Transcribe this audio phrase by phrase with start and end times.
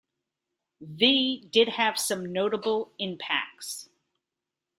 [0.81, 3.87] V did have some notable impacts.